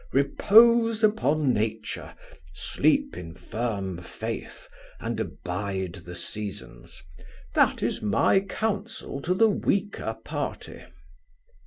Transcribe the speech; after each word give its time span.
Repose 0.13 1.03
upon 1.03 1.53
nature, 1.53 2.15
sleep 2.55 3.15
in 3.15 3.35
firm 3.35 3.99
faith, 3.99 4.67
and 4.99 5.19
abide 5.19 5.93
the 5.93 6.15
seasons. 6.15 7.03
That 7.53 7.83
is 7.83 8.01
my 8.01 8.39
counsel 8.39 9.21
to 9.21 9.35
the 9.35 9.47
weaker 9.49 10.17
party." 10.25 10.81